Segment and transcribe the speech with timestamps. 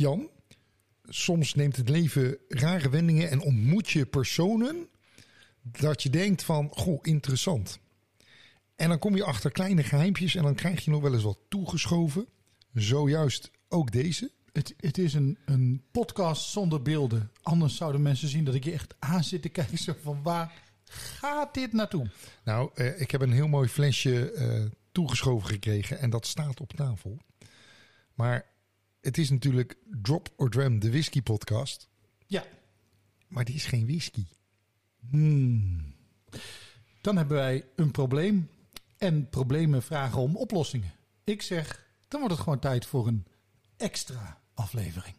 [0.00, 0.30] Jan,
[1.08, 4.88] soms neemt het leven rare wendingen en ontmoet je personen
[5.62, 7.78] dat je denkt van, goh, interessant.
[8.76, 11.38] En dan kom je achter kleine geheimpjes en dan krijg je nog wel eens wat
[11.48, 12.26] toegeschoven.
[12.72, 14.30] Zojuist ook deze.
[14.52, 17.30] Het, het is een, een podcast zonder beelden.
[17.42, 19.78] Anders zouden mensen zien dat ik je echt aan zit te kijken.
[19.78, 20.52] Zo van waar
[20.84, 22.10] gaat dit naartoe?
[22.44, 26.72] Nou, eh, ik heb een heel mooi flesje eh, toegeschoven gekregen en dat staat op
[26.72, 27.18] tafel.
[28.14, 28.48] Maar
[29.00, 31.88] het is natuurlijk Drop or Dram, de whisky podcast.
[32.26, 32.44] Ja,
[33.28, 34.24] Maar die is geen whisky.
[37.00, 38.50] dan hebben wij een probleem.
[38.98, 40.92] En problemen vragen om oplossingen.
[41.24, 43.26] Ik zeg, dan wordt het gewoon tijd voor een
[43.76, 45.14] extra aflevering.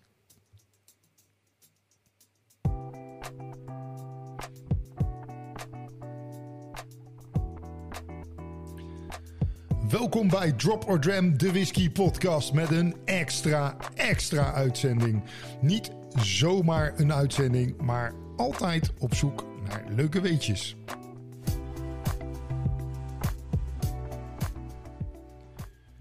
[9.91, 15.23] Welkom bij Drop or Dram, de whisky podcast met een extra, extra uitzending.
[15.62, 20.76] Niet zomaar een uitzending, maar altijd op zoek naar leuke weetjes.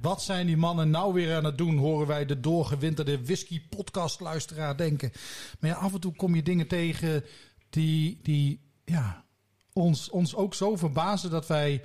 [0.00, 4.20] Wat zijn die mannen nou weer aan het doen, horen wij de doorgewinterde whisky podcast
[4.20, 5.12] luisteraar denken.
[5.60, 7.24] Maar ja, af en toe kom je dingen tegen
[7.70, 9.24] die, die ja,
[9.72, 11.82] ons, ons ook zo verbazen dat wij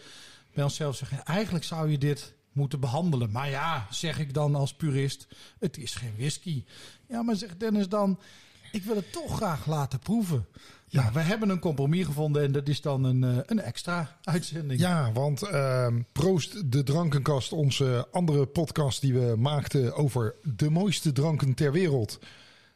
[0.56, 3.32] bij onszelf zeggen, eigenlijk zou je dit moeten behandelen.
[3.32, 5.28] Maar ja, zeg ik dan als purist,
[5.60, 6.64] het is geen whisky.
[7.08, 8.20] Ja, maar zegt Dennis dan,
[8.72, 10.46] ik wil het toch graag laten proeven.
[10.88, 11.12] Ja, Ja.
[11.12, 14.80] we hebben een compromis gevonden en dat is dan een, eh, een extra uitzending.
[14.80, 21.12] Ja, want ehm, Proost de Drankenkast, onze andere podcast die we maakten over de mooiste
[21.12, 22.20] dranken ter wereld,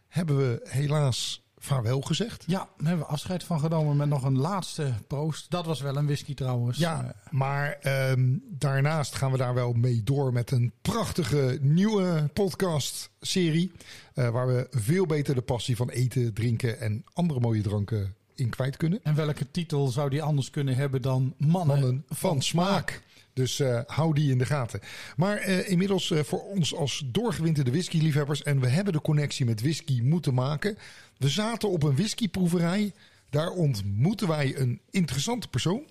[0.08, 2.44] hebben we helaas vaarwel gezegd.
[2.48, 5.52] Ja, daar hebben we afscheid van genomen met nog een laatste proost.
[5.52, 6.78] Dat was wel een whisky trouwens.
[6.78, 13.72] Ja, maar ehm, daarnaast gaan we daar wel mee door met een prachtige nieuwe podcast-serie.
[14.14, 18.50] eh, waar we veel beter de passie van eten, drinken en andere mooie dranken in
[18.50, 19.00] kwijt kunnen.
[19.04, 23.04] en welke titel zou die anders kunnen hebben dan Mannen, Mannen van smaak.
[23.40, 24.80] Dus eh, hou die in de gaten.
[25.16, 28.44] Maar eh, inmiddels eh, voor ons als doorgewinterde whisky-liefhebbers...
[28.44, 30.78] en we hebben de connectie met whisky moeten maken.
[31.18, 32.94] We zaten op een whiskyproeverij.
[33.30, 35.84] Daar ontmoeten wij een interessante persoon.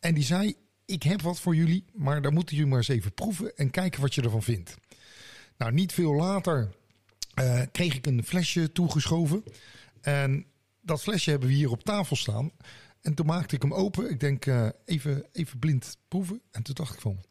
[0.00, 0.54] En die zei,
[0.84, 1.84] ik heb wat voor jullie...
[1.92, 3.56] maar dan moeten jullie maar eens even proeven...
[3.56, 4.74] en kijken wat je ervan vindt.
[5.58, 6.70] Nou, niet veel later
[7.72, 9.44] kreeg ik een flesje toegeschoven.
[10.00, 10.46] En
[10.82, 12.50] dat flesje hebben we hier op tafel staan.
[13.06, 14.10] En toen maakte ik hem open.
[14.10, 16.40] Ik denk eh, even, even blind proeven.
[16.50, 17.24] En toen dacht ik van,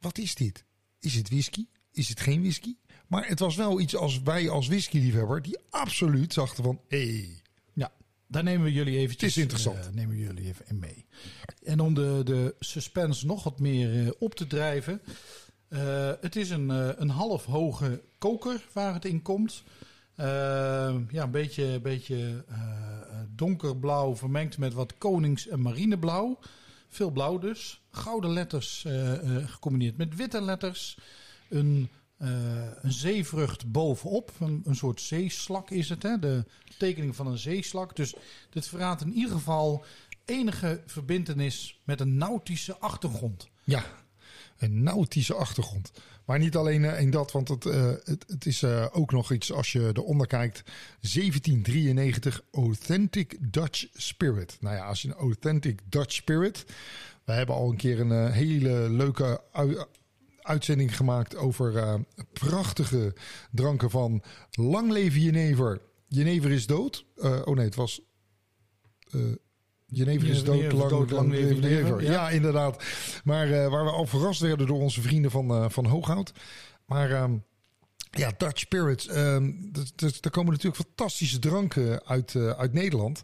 [0.00, 0.64] wat is dit?
[1.00, 1.66] Is het whisky?
[1.92, 2.76] Is het geen whisky?
[3.06, 7.40] Maar het was wel iets als wij als whiskyliefhebber die absoluut zachten van, hé, hey,
[7.72, 7.92] Ja,
[8.26, 9.86] daar nemen we jullie eventjes, Het is interessant.
[9.86, 11.06] eh, nemen we jullie even in mee.
[11.64, 15.00] En om de, de suspense nog wat meer eh, op te drijven.
[16.20, 16.68] het is een,
[17.02, 19.62] een half hoge koker waar het in komt.
[20.18, 26.38] Eh, ja, een beetje, beetje eh, eh, donkerblauw vermengd met wat konings- en marineblauw.
[26.88, 27.80] Veel blauw dus.
[27.90, 29.12] Gouden letters eh,
[29.46, 30.98] gecombineerd met witte letters.
[31.48, 34.32] Een, een zeevrucht bovenop.
[34.40, 36.02] Een, een soort zeeslak is het.
[36.02, 36.18] Hè?
[36.18, 36.44] De
[36.78, 37.96] tekening van een zeeslak.
[37.96, 38.14] Dus
[38.50, 39.84] dit verraadt in ieder geval
[40.24, 43.48] enige verbintenis met een nautische achtergrond.
[43.64, 43.84] ja,
[44.58, 45.90] een nautische achtergrond.
[46.28, 49.32] Maar niet alleen eh, in dat, want het, eh, het, het is eh, ook nog
[49.32, 50.62] iets als je eronder kijkt.
[51.00, 54.56] 1793 Authentic Dutch Spirit.
[54.60, 56.64] Nou ja, als je een Authentic Dutch Spirit.
[57.24, 59.84] We hebben al een keer een hele leuke ui-
[60.42, 62.00] uitzending gemaakt over
[62.32, 63.14] prachtige
[63.50, 65.80] dranken van Lang leven Jenever.
[66.06, 67.04] Jenever is dood.
[67.16, 68.00] Oh nee, het was...
[69.90, 72.10] Jenever is dood, lang, dood, lang leven ja.
[72.10, 72.84] Ja, inderdaad.
[73.24, 76.32] Maar eh, waar we al verrast werden door onze vrienden van, eh, van Hooghout.
[76.86, 77.36] Maar ehm,
[78.10, 79.06] ja, Dutch Spirits.
[79.06, 79.52] ehm
[80.20, 83.22] er komen natuurlijk fantastische dranken uit, eh, uit Nederland.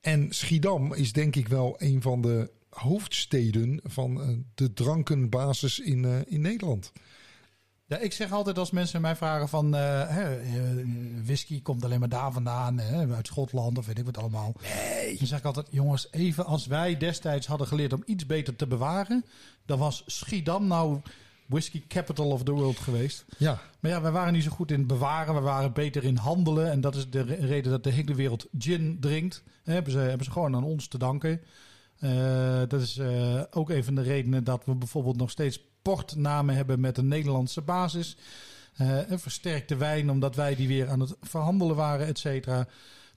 [0.00, 6.40] En Schiedam is denk ik wel een van de hoofdsteden van de drankenbasis in, in
[6.40, 6.92] Nederland.
[7.90, 10.86] Ja, ik zeg altijd als mensen mij vragen van hè, eh,
[11.24, 14.52] whisky komt alleen maar daar vandaan, hè, uit Schotland of weet ik wat allemaal.
[14.62, 15.18] Nee.
[15.18, 18.66] Dan zeg ik altijd, jongens, even als wij destijds hadden geleerd om iets beter te
[18.66, 19.24] bewaren,
[19.66, 21.00] dan was Schiedam nou
[21.46, 23.24] whisky capital of the world geweest.
[23.38, 26.70] Ja, Maar ja, wij waren niet zo goed in bewaren, we waren beter in handelen
[26.70, 29.42] en dat is de re- reden dat de hele wereld gin drinkt.
[29.64, 31.40] Hè, hebben, ze, hebben ze gewoon aan ons te danken.
[32.00, 36.54] Eh, dat is eh, ook een van de redenen dat we bijvoorbeeld nog steeds portnamen
[36.54, 38.16] hebben met een Nederlandse basis.
[38.76, 42.66] Eh, een versterkte wijn, omdat wij die weer aan het verhandelen waren, et cetera.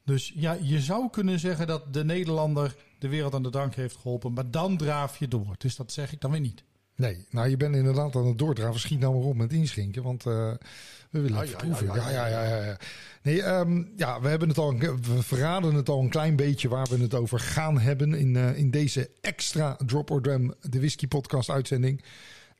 [0.06, 3.95] Dus ja, je zou kunnen zeggen dat de Nederlander de wereld aan de drank heeft
[3.95, 4.33] geholpen.
[4.33, 5.56] Maar dan draaf je door.
[5.57, 6.63] Dus dat zeg ik dan weer niet.
[6.95, 8.80] Nee, nou je bent inderdaad aan het doordraven.
[8.80, 10.54] Schiet nou maar op met inschinken, want eh,
[11.10, 11.86] we willen het ja, proeven.
[11.86, 12.63] ja, Ja, ja, ja, ja.
[12.63, 12.78] ja,
[13.24, 16.88] Nee, ehm, ja, we hebben het al, we verraden het al een klein beetje waar
[16.90, 21.07] we het over gaan hebben in, eh, in deze extra Drop or Dram, de whisky
[21.07, 22.04] podcast uitzending.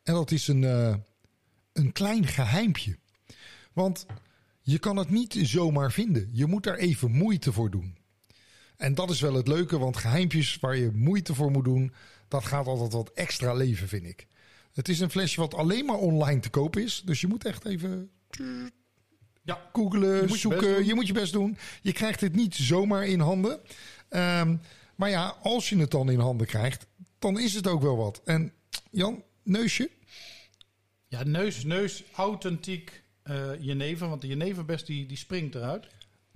[0.04, 0.96] En dat is een, eh,
[1.74, 2.98] een klein geheimpje.
[3.74, 4.06] Want
[4.62, 6.30] je kan het niet zomaar vinden.
[6.32, 7.98] Je moet daar even moeite voor doen.
[8.84, 11.94] En dat is wel het leuke, want geheimpjes waar je moeite voor moet doen,
[12.28, 14.28] dat gaat altijd wat extra leven, vind ik.
[14.74, 17.02] Het is een flesje wat alleen maar online te koop is.
[17.06, 18.10] Dus je moet echt even
[19.44, 19.70] Ja.
[19.74, 20.86] googlen, Je moet je zoeken.
[20.86, 21.58] Je moet je best doen.
[21.82, 23.60] Je krijgt het niet zomaar in handen.
[24.10, 24.56] Ehm,
[24.96, 26.86] maar ja, als je het dan in handen krijgt,
[27.20, 28.22] dan is het ook wel wat.
[28.26, 28.54] En
[28.92, 29.90] Jan, neusje?
[31.08, 34.10] Ja, neus, neus, authentiek eh jenever.
[34.10, 35.88] Want de jeneverbest die, die springt eruit.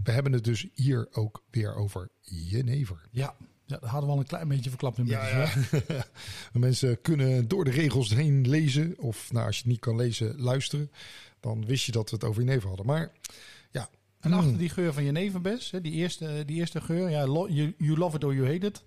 [0.04, 3.02] We hebben het dus hier ook weer over jenever.
[3.12, 3.36] Ja.
[3.66, 5.30] ja, dat hadden we al een klein beetje verklapt inmiddels.
[5.32, 6.06] Ja?
[6.54, 8.96] Mensen kunnen door de regels heen lezen.
[8.98, 10.92] Of nou, als je het niet kan lezen, luisteren.
[11.40, 12.86] Dan wist je dat we het over jenever hadden.
[12.86, 13.12] Maar
[13.72, 13.90] ja.
[14.20, 17.26] En mm, achter die geur van jeneverbes, die eerste, die eerste geur, ja,
[17.78, 18.82] you, love it or you hate it.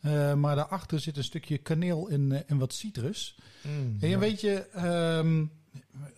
[0.00, 3.38] Eh, maar daarachter zit een stukje kaneel en, eh, en wat citrus.
[3.62, 4.08] mm, ja.
[4.08, 5.44] en weet je, ehm,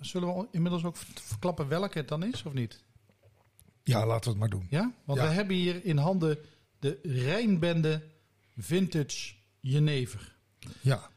[0.00, 2.82] zullen we inmiddels ook verklappen welke het dan is, of niet?
[3.84, 4.66] Ja, laten we het maar doen.
[4.70, 4.92] Ja?
[5.04, 5.28] Want Ja.
[5.28, 6.38] we hebben hier in handen
[6.78, 8.02] de Rijnbende
[8.56, 10.36] Vintage Jenever.
[10.80, 11.10] Ja,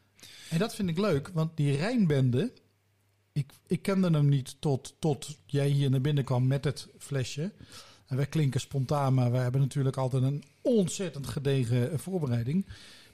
[0.50, 2.52] En dat vind ik leuk, want die Rijnbende,
[3.32, 7.52] ik, ik kende hem niet tot, tot jij hier naar binnen kwam met het flesje.
[8.06, 12.66] En wij klinken spontaan, maar we hebben natuurlijk altijd een ontzettend gedegen voorbereiding.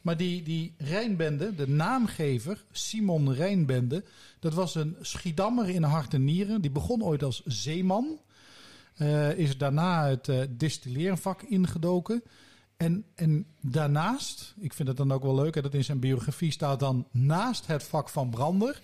[0.02, 4.04] Maar die, die Rijnbende, de naamgever, Simon Rijnbende,
[4.40, 6.60] dat was een Schiedammer in hart en nieren.
[6.60, 8.19] Die begon ooit als zeeman.
[8.94, 12.23] Eh, is daarna het eh distilleervak ingedoken.
[12.77, 16.50] En, en daarnaast, ik vind het dan ook wel leuk, hè, dat in zijn biografie
[16.50, 18.81] staat dan naast het vak van brander,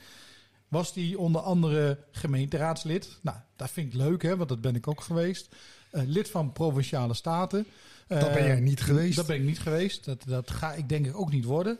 [0.69, 3.19] was hij onder andere gemeenteraadslid.
[3.23, 5.55] Nou, dat vind ik leuk, hè, want dat ben ik ook geweest.
[5.91, 7.67] Eh, lid van Provinciale Staten.
[8.07, 9.17] Dat ben jij niet geweest.
[9.17, 10.05] Dat ben ik niet geweest.
[10.05, 11.79] Dat, dat ga ik denk ik ook niet worden.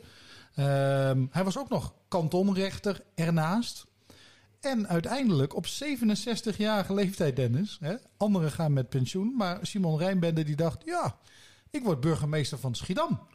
[0.55, 3.85] Ehm, hij was ook nog kantonrechter ernaast.
[4.59, 7.77] En uiteindelijk op 67-jarige leeftijd, Dennis.
[7.79, 9.35] Hè, anderen gaan met pensioen.
[9.35, 11.17] Maar Simon Rijnbende die dacht, ja,
[11.69, 13.27] ik word burgemeester van Schiedam.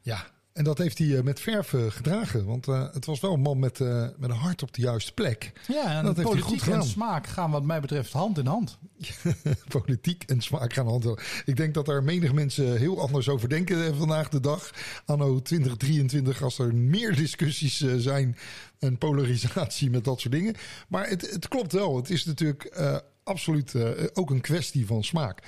[0.00, 0.26] Ja,
[0.60, 2.44] en dat heeft hij eh, met verf eh, gedragen.
[2.44, 3.78] Want eh, het was wel een man met,
[4.18, 5.52] met een hart op de juiste plek.
[5.68, 6.80] Ja, en Dat heeft hij politiek goed gedaan.
[6.80, 8.78] en smaak gaan wat mij betreft hand in hand.
[9.68, 11.22] Politiek en smaak gaan hand in hand.
[11.44, 14.70] Ik denk dat daar menig mensen heel anders over denken vandaag de dag.
[15.04, 18.36] Anno 2023, als er meer discussies zijn
[18.78, 20.54] en polarisatie met dat soort dingen.
[20.88, 21.96] Maar het, het klopt wel.
[21.96, 22.80] Het is natuurlijk
[23.24, 23.74] absoluut
[24.12, 25.42] ook een kwestie van smaak.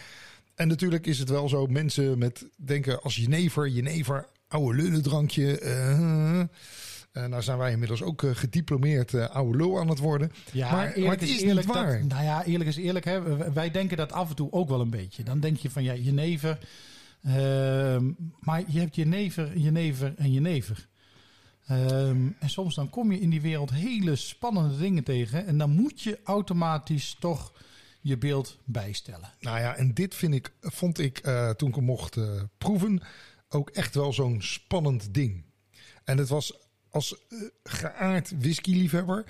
[0.54, 5.58] En natuurlijk is het wel zo, mensen met denken als jenever, jenever, oude lullendrankje.
[5.58, 6.40] eh
[7.12, 10.32] eh, nou zijn wij inmiddels ook eh, gediplomeerd eh, oude lul aan het worden.
[10.52, 11.98] Ja, maar, maar het is, niet waar.
[12.00, 13.04] Dat, nou ja, eerlijk is eerlijk.
[13.04, 15.22] Hè, wij denken dat af en toe ook wel een beetje.
[15.22, 16.58] Dan denk je van ja, jenever.
[17.22, 18.10] Ehm,
[18.40, 20.88] maar je hebt jenever, jenever en jenever.
[21.66, 25.46] Ehm, en soms dan kom je in die wereld hele spannende dingen tegen.
[25.46, 27.52] En dan moet je automatisch toch
[28.00, 29.32] je beeld bijstellen.
[29.40, 31.18] Nou ja, en dit vind ik, vond ik
[31.56, 32.18] toen ik hem mocht
[32.58, 33.02] proeven
[33.54, 35.44] ook echt wel zo'n spannend ding.
[36.04, 36.58] En het was
[36.90, 39.24] als eh, geaard whisky-liefhebber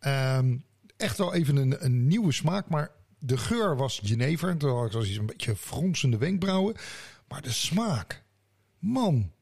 [0.00, 0.56] ehm,
[0.96, 2.68] echt wel even een, een nieuwe smaak.
[2.68, 4.56] Maar de geur was jenever.
[4.56, 6.74] Terwijl ik was een beetje fronsende wenkbrauwen.
[7.28, 8.22] Maar de smaak,
[8.78, 9.32] man,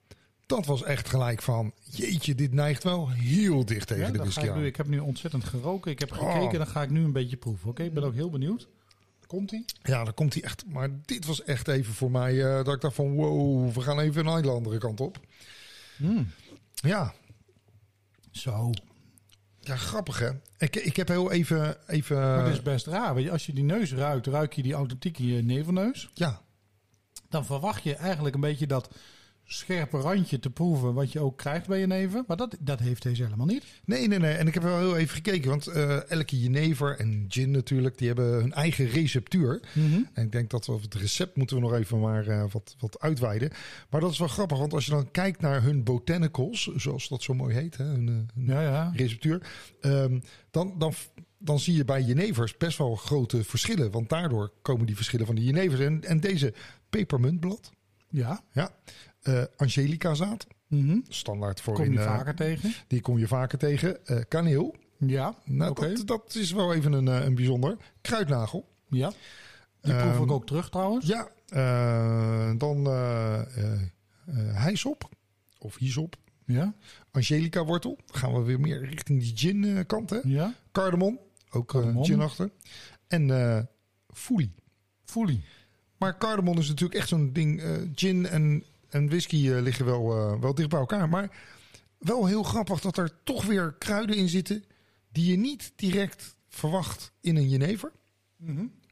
[0.46, 1.72] dat was echt gelijk van...
[1.90, 4.98] Jeetje, dit neigt wel heel dicht tegen Ja, de whisky ik, nu, ik heb nu
[4.98, 5.90] ontzettend geroken.
[5.90, 6.32] Ik heb Oh.
[6.32, 6.58] gekeken.
[6.58, 7.68] Dan ga ik nu een beetje proeven.
[7.68, 8.68] Oké, ik ben ook heel benieuwd.
[9.26, 9.64] Komt ie?
[9.82, 10.64] Ja, dan komt hij echt.
[10.66, 14.00] Maar dit was echt even voor mij eh, dat ik dacht van wow, we gaan
[14.00, 15.20] even een hele andere kant op.
[16.74, 17.14] Ja,
[18.30, 18.70] Zo.
[19.60, 20.30] ja, grappig hè.
[20.58, 23.14] Ik, ik heb heel even, even Maar is best raar.
[23.14, 26.10] Weet je, als je die neus ruikt, ruik je die authentieke nevelneus.
[26.14, 26.40] ja,
[27.28, 28.88] Dan verwacht je eigenlijk een beetje dat
[29.48, 32.24] scherpe randje te proeven wat je ook krijgt bij je neven.
[32.26, 33.64] Maar dat, dat heeft deze helemaal niet.
[33.84, 34.34] nee, nee, nee.
[34.34, 38.06] En ik heb wel heel even gekeken, want eh, elke jenever en gin natuurlijk, die
[38.06, 39.60] hebben hun eigen receptuur.
[40.12, 43.00] En ik denk dat we het recept moeten we nog even maar eh, wat, wat
[43.00, 43.50] uitweiden.
[43.90, 47.22] Maar dat is wel grappig, want als je dan kijkt naar hun botanicals, zoals dat
[47.22, 48.92] zo mooi heet, hè, hun, eh, hun Ja, ja.
[48.94, 49.50] receptuur.
[49.80, 50.92] Ehm, dan, dan,
[51.38, 53.90] dan zie je bij jenevers best wel grote verschillen.
[53.90, 55.80] Want daardoor komen die verschillen van die jenevers.
[55.80, 56.54] En, en deze
[56.90, 57.70] pepermuntblad,
[58.08, 58.40] Ja.
[58.52, 58.70] ja,
[59.26, 60.98] eh angelica zaad, Mhm.
[61.08, 62.72] standaard voor Kom in, je eh, vaker tegen.
[62.86, 64.06] Die kom je vaker tegen.
[64.06, 65.34] Eh, kaneel, Ja.
[65.44, 67.76] nou, dat, dat is wel even een, een bijzonder.
[68.00, 69.12] Kruidnagel, Ja.
[69.80, 71.06] Die proef Ehm, ik ook terug trouwens.
[71.06, 71.28] ja.
[72.58, 72.86] dan
[74.54, 75.08] hijsop,
[75.58, 76.16] of hyssop.
[76.44, 76.74] Ja?
[77.10, 77.98] Angelica wortel.
[78.06, 80.10] Gaan we weer meer richting die gin kant.
[80.10, 80.18] Hè?
[80.24, 80.54] Ja?
[80.72, 81.18] Cardamom.
[81.50, 82.04] Ook Cardamom.
[82.04, 82.50] gin achter.
[83.08, 83.60] En eh
[84.12, 84.52] foelie.
[85.04, 85.42] Foelie.
[85.96, 87.62] Maar cardamom is natuurlijk echt zo'n ding.
[87.94, 88.64] gin en,
[88.96, 91.08] en whisky eh, liggen wel, eh, wel dicht bij elkaar.
[91.08, 91.36] Maar
[91.98, 94.64] wel heel grappig dat er toch weer kruiden in zitten...
[95.12, 97.92] die je niet direct verwacht in een jenever.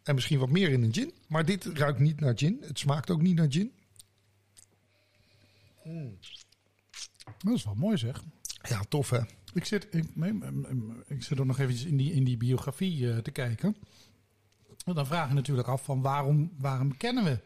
[0.03, 1.13] En misschien wat meer in een gin.
[1.29, 2.59] Maar dit ruikt niet naar gin.
[2.61, 3.73] Het smaakt ook niet naar gin.
[7.39, 8.25] Dat is wel mooi zeg.
[8.69, 9.21] Ja, tof hè.
[9.53, 10.05] Ik zit, ik,
[11.07, 13.77] ik zit ook nog eventjes in die, in die biografie eh, te kijken.
[14.85, 17.41] En dan vraag je natuurlijk af van waarom, waarom kennen we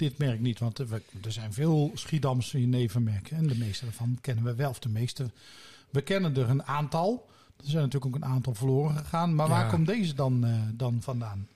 [0.00, 0.58] dit merk niet?
[0.58, 3.36] Want er, we- er zijn veel Schiedamse jenevermerken.
[3.36, 4.70] En de meeste daarvan kennen we wel.
[4.70, 5.30] Of de meeste,
[5.90, 7.28] we kennen er een aantal.
[7.56, 9.34] Er zijn natuurlijk ook een aantal verloren gegaan.
[9.34, 11.48] Maar waar komt deze dan, eh, dan vandaan?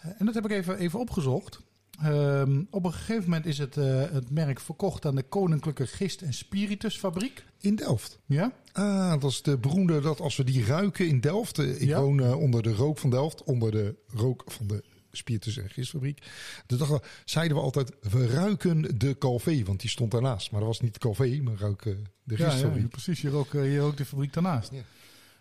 [0.00, 1.60] Eh, en dat heb ik even, even opgezocht.
[2.02, 6.22] Ehm, op een gegeven moment is het, eh, het merk verkocht aan de Koninklijke Gist-
[6.22, 7.44] en Spiritusfabriek.
[7.60, 8.18] In Delft.
[8.26, 8.52] Ja?
[8.72, 11.58] Ah, dat is de beroemde dat als we die ruiken in Delft.
[11.58, 12.00] Ik Ja.
[12.00, 16.22] woon onder de rook van Delft, onder de rook van de spiritus- en gistfabriek.
[16.66, 20.50] De dag zeiden we altijd, we ruiken de Calvé, want die stond daarnaast.
[20.50, 22.82] Maar dat was niet de Calvé, maar ruiken de Ja, gistfabriek.
[22.82, 23.20] ja, precies.
[23.20, 24.72] Hier ook, eh, hier ook de fabriek daarnaast.
[24.72, 24.80] Ja.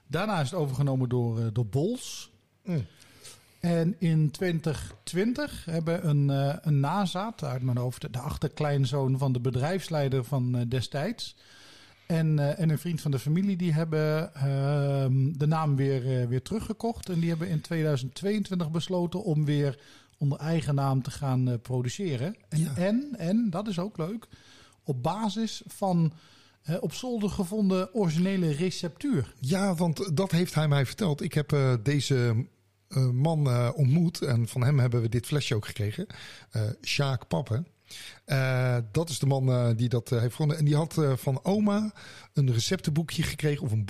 [0.08, 2.32] Daarna is het overgenomen door, eh, door Bols.
[2.64, 2.86] Mm.
[3.60, 9.40] En in 2020 hebben een, eh, een nazaat uit mijn hoofd, de achterkleinzoon van de
[9.40, 11.36] bedrijfsleider van eh, destijds.
[12.08, 16.28] En, eh, en een vriend van de familie, die hebben ehm, de naam weer, eh,
[16.28, 17.10] weer teruggekocht.
[17.10, 19.80] En die hebben in 2022 besloten om weer
[20.18, 22.36] onder eigen naam te gaan eh, produceren.
[22.50, 22.76] En, Ja.
[22.76, 24.28] en, en, dat is ook leuk,
[24.84, 26.14] op basis van
[26.80, 29.34] op zolder gevonden originele receptuur.
[29.40, 31.22] Ja, want dat heeft hij mij verteld.
[31.22, 32.46] Ik heb deze
[33.14, 36.08] man ontmoet en van hem hebben we dit flesje ook gekregen.
[36.84, 37.68] Sjaak Pappen.
[38.26, 40.58] Eh, dat is de man eh, die dat eh, heeft gevonden.
[40.58, 41.94] En die had van oma
[42.34, 43.88] een receptenboekje gekregen of een,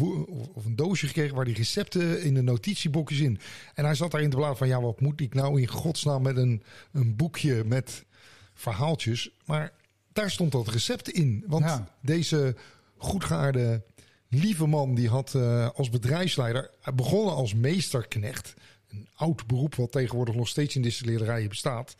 [0.53, 3.39] of, een doosje gekregen waar die recepten in de notitieboekjes in.
[3.73, 6.37] En hij zat daarin te bladeren van ja, wat moet ik nou in godsnaam met
[6.37, 8.05] een, een boekje met
[8.53, 9.29] verhaaltjes.
[9.45, 9.73] Maar
[10.13, 11.43] daar stond dat recept in.
[11.47, 11.87] Want Ja.
[12.01, 12.55] deze
[12.97, 13.83] goedgaarde
[14.29, 15.35] lieve man die had
[15.73, 18.53] als bedrijfsleider begonnen als meesterknecht.
[18.89, 21.95] Een oud beroep wat tegenwoordig nog steeds in distilleerderijen bestaat.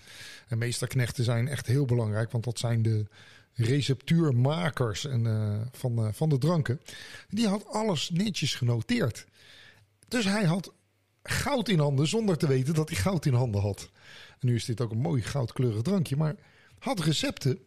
[0.48, 3.06] En meesterknechten zijn echt heel belangrijk, want dat zijn de
[3.54, 6.82] receptuurmakers en, eh, van, eh, van de dranken.
[7.30, 9.26] Die had alles netjes genoteerd.
[10.08, 10.74] Dus hij had
[11.24, 13.90] goud in handen zonder te weten dat hij goud in handen had.
[14.40, 16.36] En nu is dit ook een mooi goudkleurig drankje, maar
[16.80, 17.60] had recepten.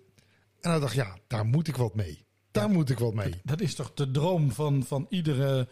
[0.60, 2.24] En hij dacht, ja, daar moet ik wat mee.
[2.50, 3.40] Daar moet ik wat mee.
[3.44, 5.68] Dat is toch de droom van, van iedere,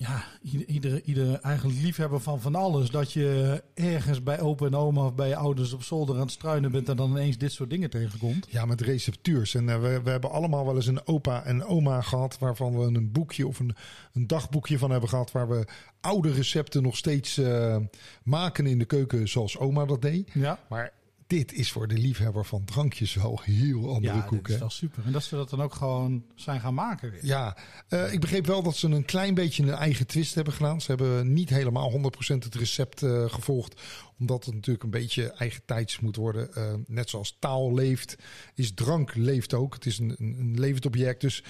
[0.00, 0.24] ja,
[0.66, 2.90] iedere, iedere, eigenlijk liefhebber van van alles.
[2.90, 6.30] Dat je ergens bij opa en oma of bij je ouders op zolder aan het
[6.30, 8.46] struinen bent en dan ineens dit soort dingen tegenkomt.
[8.50, 9.54] Ja, met receptuurs.
[9.54, 12.38] En eh, we, we hebben allemaal wel eens een opa en oma gehad...
[12.38, 13.74] waarvan we een boekje of een,
[14.12, 15.32] een dagboekje van hebben gehad...
[15.32, 15.66] waar we
[16.00, 17.76] oude recepten nog steeds eh,
[18.22, 20.30] maken in de keuken zoals oma dat deed.
[20.34, 20.92] Ja, Maar
[21.28, 24.42] dit is voor de liefhebber van drankjes wel heel andere ja koek.
[24.46, 25.04] dat is wel super.
[25.06, 27.26] En dat ze dat dan ook gewoon zijn gaan maken weer.
[27.26, 27.56] Ja,
[27.88, 30.80] eh, ik begreep wel dat ze een klein beetje een eigen twist hebben gedaan.
[30.80, 33.80] Ze hebben niet helemaal 100% het recept eh, gevolgd.
[34.18, 36.54] Omdat het natuurlijk een beetje eigen tijds moet worden.
[36.54, 38.16] Eh, net zoals taal leeft,
[38.54, 39.74] is drank leeft ook.
[39.74, 41.20] Het is een, een, een levend object.
[41.20, 41.44] Dus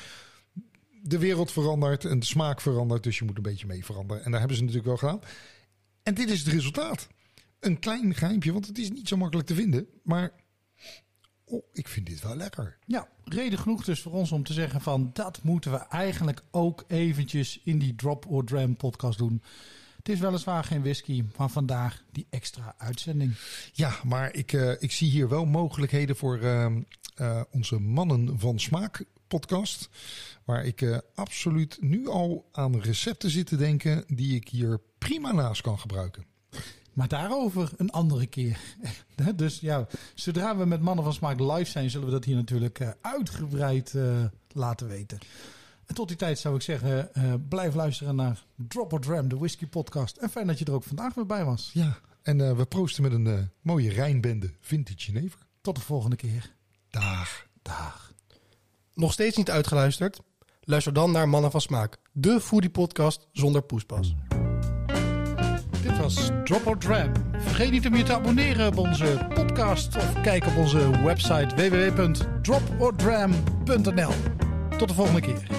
[1.03, 3.03] de wereld verandert en de smaak verandert.
[3.03, 4.25] Dus je moet een beetje mee veranderen.
[4.25, 5.31] En daar hebben ze natuurlijk wel gedaan.
[6.03, 7.09] En dit is het resultaat.
[7.61, 9.87] Een klein geheimpje, want het is niet zo makkelijk te vinden.
[10.03, 10.33] Maar
[11.45, 12.79] oh, ik vind dit wel lekker.
[12.87, 16.85] Ja, reden genoeg dus voor ons om te zeggen van dat moeten we eigenlijk ook
[16.89, 19.43] eventjes in die Drop or Dram podcast doen.
[19.97, 23.35] Het is weliswaar geen whisky, maar vandaag die extra uitzending.
[23.73, 26.83] Ja, maar ik, eh, ik zie hier wel mogelijkheden voor ehm,
[27.15, 29.89] eh, onze Mannen van Smaak podcast.
[30.45, 35.33] Waar ik eh, absoluut nu al aan recepten zit te denken die ik hier prima
[35.33, 36.25] naast kan gebruiken.
[36.99, 38.59] Maar daarover een andere keer.
[39.37, 42.79] dus ja, zodra we met Mannen van Smaak live zijn, zullen we dat hier natuurlijk
[42.79, 45.19] eh, uitgebreid eh, laten weten.
[45.87, 49.37] En tot die tijd zou ik zeggen, eh, blijf luisteren naar Drop or Dram, de
[49.37, 50.17] whisky podcast.
[50.17, 51.71] En fijn dat je er ook vandaag weer bij was.
[51.75, 55.41] Ja, en eh, we proosten met een mooie Rijnbende Vintage Genever.
[55.61, 56.55] Tot de volgende keer.
[56.91, 57.47] Dag.
[57.63, 58.13] Dag.
[58.95, 60.21] Nog steeds niet uitgeluisterd?
[60.61, 64.15] Luister dan naar Mannen van Smaak, de foodie podcast zonder poespas.
[65.83, 67.13] Dit was Drop or Dram.
[67.39, 74.13] Vergeet niet om je te abonneren op onze podcast of kijk op onze website www.dropordram.nl.
[74.79, 75.58] Tot de volgende keer.